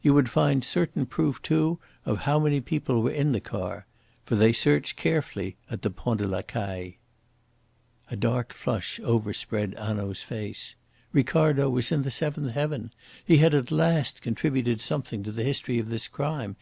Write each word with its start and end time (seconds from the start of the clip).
You 0.00 0.14
would 0.14 0.30
find 0.30 0.62
certain 0.62 1.06
proof 1.06 1.42
too 1.42 1.80
of 2.06 2.18
how 2.18 2.38
many 2.38 2.60
people 2.60 3.02
were 3.02 3.10
in 3.10 3.32
the 3.32 3.40
car. 3.40 3.84
For 4.24 4.36
they 4.36 4.52
search 4.52 4.94
carefully 4.94 5.56
at 5.68 5.82
the 5.82 5.90
Pont 5.90 6.20
de 6.20 6.26
la 6.28 6.42
Caille." 6.42 6.92
A 8.08 8.14
dark 8.14 8.52
flush 8.52 9.00
overspread 9.02 9.74
Hanaud's 9.74 10.22
face. 10.22 10.76
Ricardo 11.12 11.68
was 11.68 11.90
in 11.90 12.02
the 12.02 12.12
seventh 12.12 12.52
Heaven. 12.52 12.92
He 13.24 13.38
had 13.38 13.56
at 13.56 13.72
last 13.72 14.22
contributed 14.22 14.80
something 14.80 15.24
to 15.24 15.32
the 15.32 15.42
history 15.42 15.80
of 15.80 15.88
this 15.88 16.06
crime. 16.06 16.54